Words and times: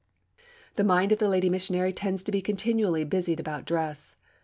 The 0.77 0.83
mind 0.83 1.11
of 1.11 1.19
the 1.19 1.29
lady 1.29 1.47
missionary 1.47 1.93
tends 1.93 2.23
to 2.23 2.31
be 2.31 2.41
continually 2.41 3.03
busied 3.03 3.39
about 3.39 3.65
dress. 3.65 4.15